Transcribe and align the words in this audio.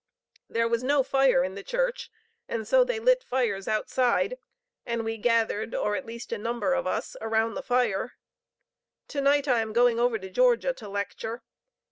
There 0.49 0.67
was 0.67 0.81
no 0.81 1.03
fire 1.03 1.43
in 1.43 1.53
the 1.53 1.61
church, 1.61 2.09
and 2.47 2.67
so 2.67 2.83
they 2.83 2.99
lit 2.99 3.23
fires 3.23 3.67
outside, 3.67 4.39
and 4.83 5.05
we 5.05 5.15
gathered, 5.19 5.75
or 5.75 5.95
at 5.95 6.07
least 6.07 6.31
a 6.31 6.39
number 6.39 6.73
of 6.73 6.87
us, 6.87 7.15
around 7.21 7.53
the 7.53 7.61
fire. 7.61 8.13
To 9.09 9.21
night 9.21 9.47
I 9.47 9.59
am 9.59 9.73
going 9.73 9.99
over 9.99 10.17
to 10.17 10.31
Georgia 10.31 10.73
to 10.73 10.89
lecture. 10.89 11.43